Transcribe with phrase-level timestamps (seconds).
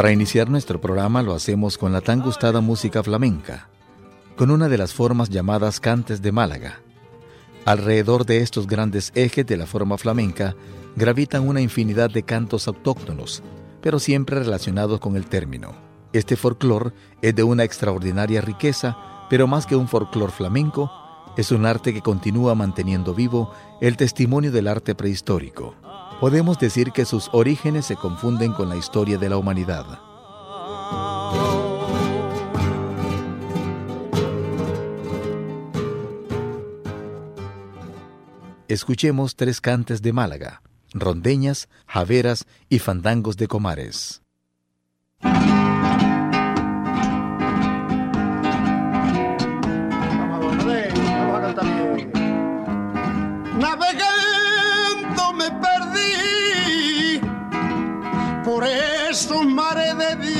[0.00, 3.68] Para iniciar nuestro programa lo hacemos con la tan gustada música flamenca,
[4.34, 6.80] con una de las formas llamadas cantes de Málaga.
[7.66, 10.56] Alrededor de estos grandes ejes de la forma flamenca
[10.96, 13.42] gravitan una infinidad de cantos autóctonos,
[13.82, 15.74] pero siempre relacionados con el término.
[16.14, 18.96] Este folclore es de una extraordinaria riqueza,
[19.28, 20.90] pero más que un folclore flamenco,
[21.36, 25.74] es un arte que continúa manteniendo vivo el testimonio del arte prehistórico
[26.20, 29.86] podemos decir que sus orígenes se confunden con la historia de la humanidad.
[38.68, 40.62] Escuchemos tres cantes de Málaga,
[40.92, 44.22] rondeñas, javeras y fandangos de comares.
[60.00, 60.39] Te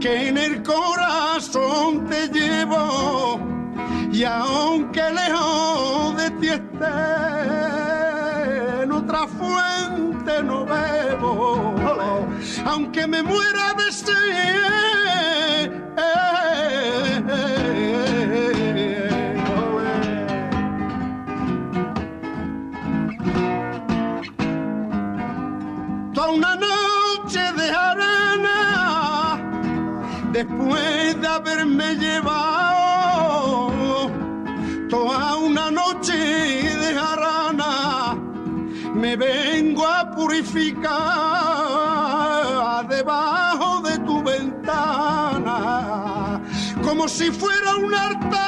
[0.00, 3.40] que en el corazón te llevo,
[4.12, 6.96] y aunque lejos de ti esté,
[8.82, 11.74] en otra fuente no bebo,
[12.64, 14.97] aunque me muera de sed.
[30.68, 33.70] Después de haberme llevado
[34.88, 38.16] toda una noche de jarana,
[38.94, 40.88] me vengo a purificar
[42.88, 45.62] debajo de tu ventana,
[46.82, 48.47] como si fuera un altar.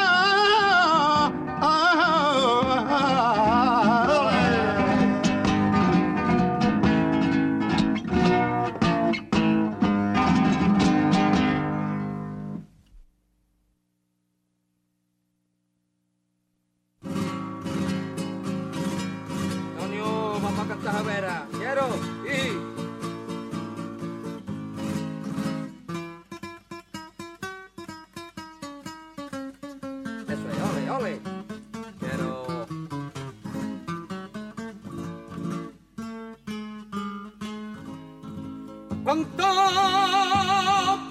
[39.10, 39.44] Cuánto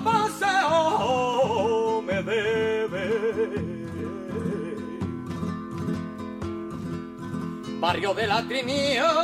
[0.05, 3.03] paseo me debe.
[7.81, 9.18] Barrio de la Trinidad.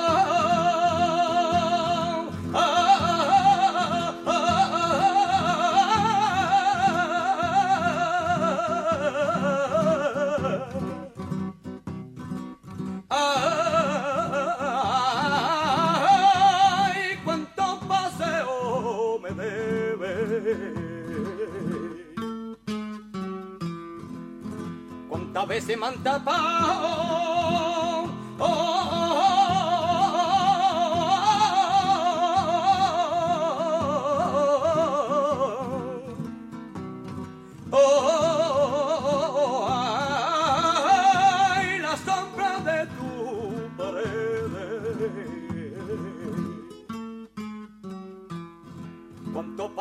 [25.10, 26.40] Cuántas veces me han tapado.
[26.68, 28.10] Oh,
[28.40, 29.05] oh,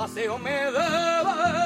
[0.05, 1.65] paseo me debe.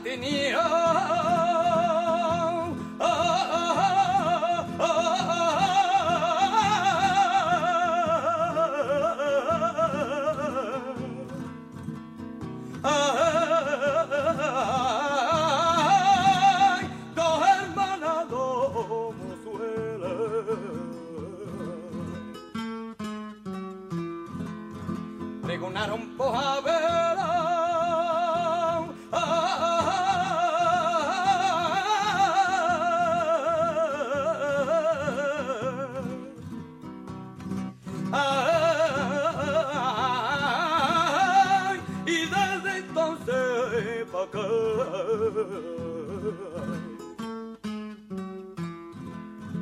[42.97, 44.27] danser pas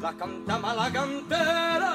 [0.02, 1.94] La cantama la cantera.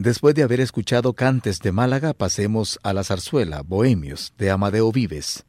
[0.00, 5.44] Después de haber escuchado cantes de Málaga, pasemos a la zarzuela Bohemios de Amadeo Vives,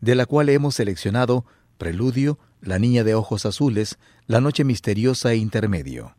[0.00, 1.44] de la cual hemos seleccionado
[1.78, 6.16] Preludio, La Niña de Ojos Azules, La Noche Misteriosa e Intermedio.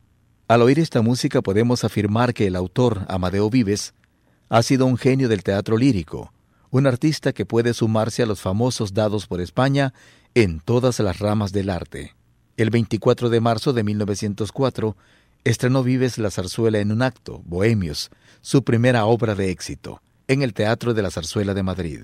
[0.47, 3.93] Al oír esta música podemos afirmar que el autor, Amadeo Vives,
[4.47, 6.31] ha sido un genio del teatro lírico,
[6.69, 9.93] un artista que puede sumarse a los famosos dados por España
[10.35, 12.15] en todas las ramas del arte.
[12.55, 14.95] El 24 de marzo de 1904,
[15.43, 18.09] estrenó Vives la zarzuela en un acto, Bohemios,
[18.41, 22.01] su primera obra de éxito, en el Teatro de la Zarzuela de Madrid.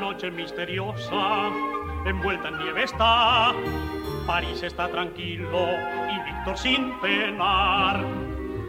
[0.00, 1.50] Noche misteriosa,
[2.06, 3.52] envuelta en nieve está.
[4.26, 5.68] París está tranquilo
[6.10, 8.00] y Víctor sin penar.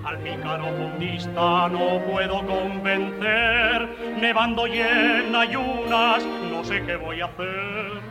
[0.04, 7.26] Al pícaro fundista no puedo convencer, nevando y en ayunas, no sé qué voy a
[7.26, 8.02] hacer.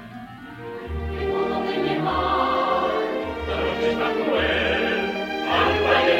[1.28, 2.90] modo de llevar,
[3.48, 5.11] noche está cruel,
[5.52, 6.19] al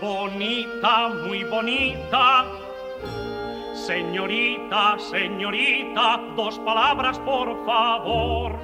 [0.00, 2.46] bonita, muy bonita.
[3.74, 8.58] Señorita, señorita, dos palabras por favor.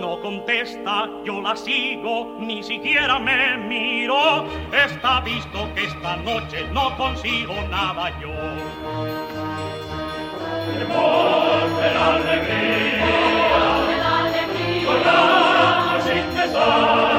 [0.00, 4.46] No contesta, yo la sigo, ni siquiera me miro.
[4.72, 8.30] Está visto que esta noche no consigo nada yo.
[11.82, 13.02] de la alegría,
[16.62, 17.11] sin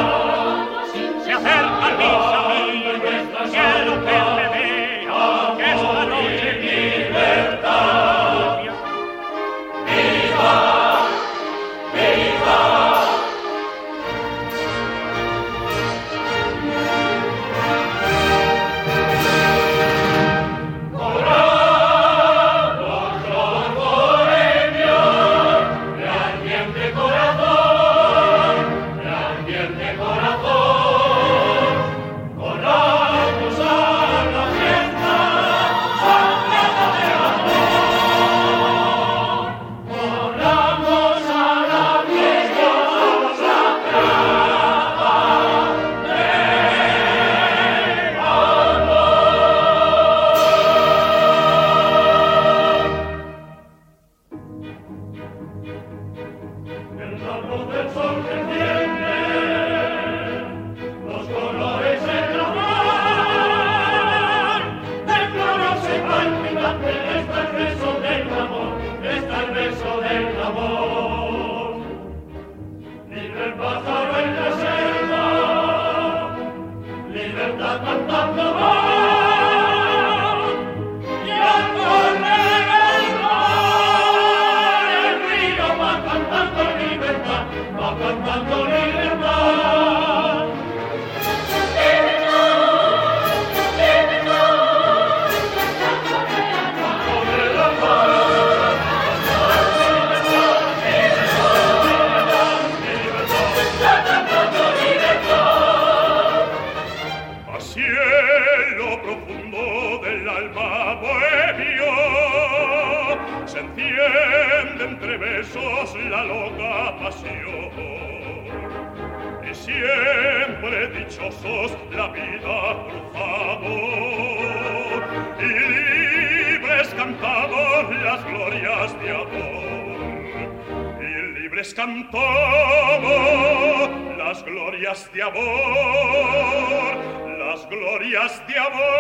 [135.04, 136.98] glorias de amor,
[137.40, 138.93] las glorias de amor.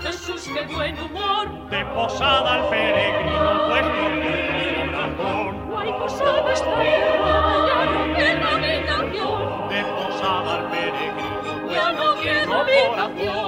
[0.00, 1.68] Jesús de buen humor.
[1.68, 4.12] De posada al peregrino, pues con
[4.86, 5.70] corazón.
[5.70, 9.68] Guay posada está ya no quiero habitación.
[9.70, 13.43] De posada al peregrino, pues ya no quiero habitación.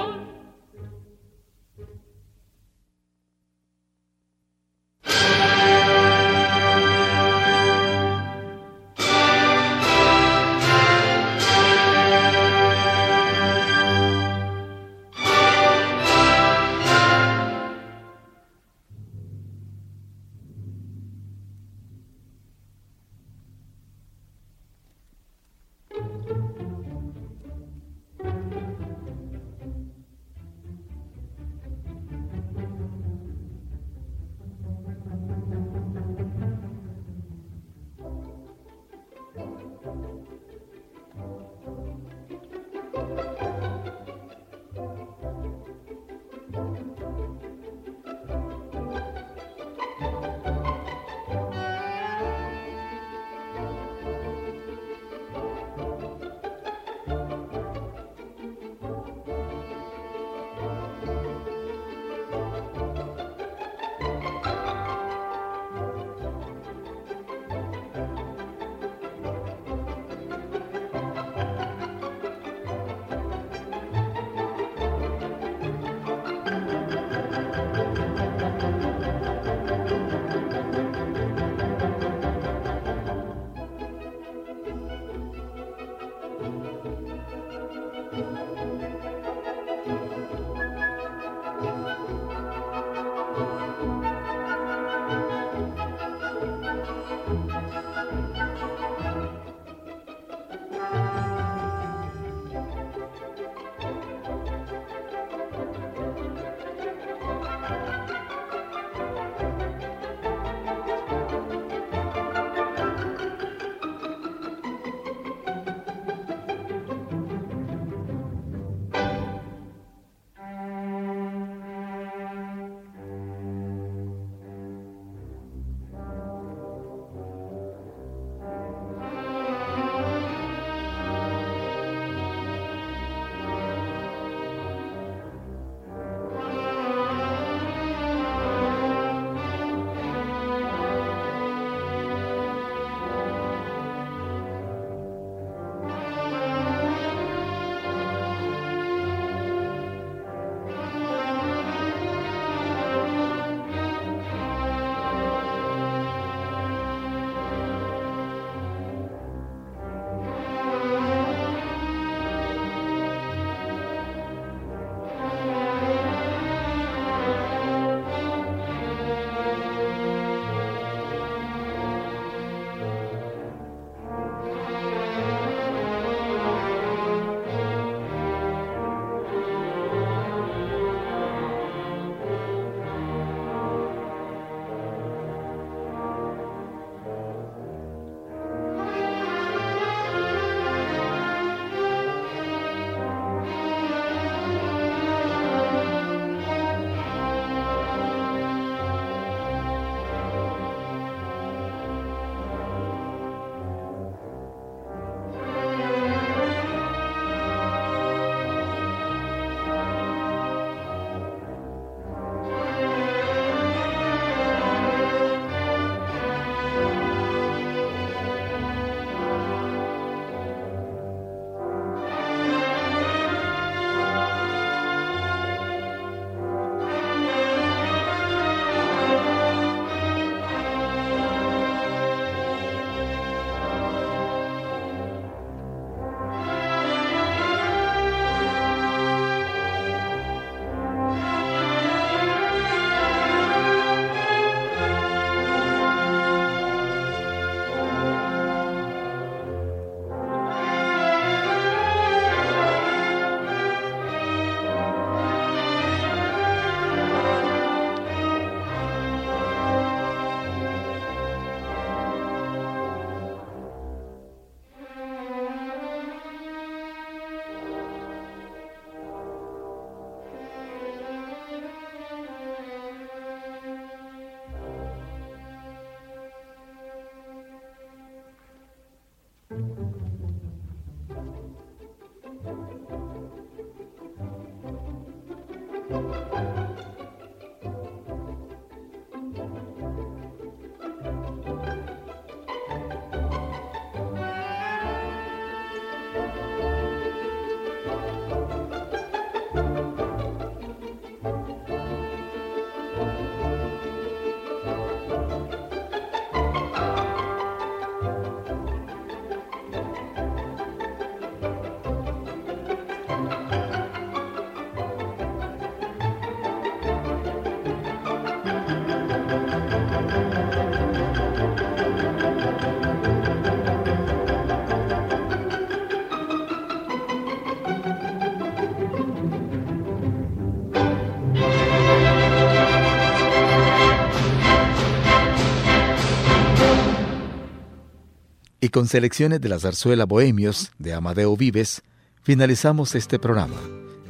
[338.77, 341.81] Con selecciones de la zarzuela Bohemios de Amadeo Vives,
[342.21, 343.55] finalizamos este programa.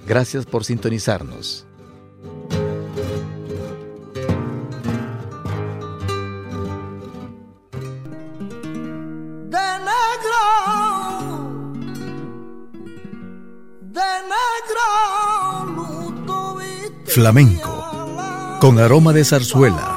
[0.06, 1.66] Gracias por sintonizarnos.
[9.50, 10.44] de negro,
[13.80, 19.97] de negro, luto viste Flamenco, con aroma de zarzuela.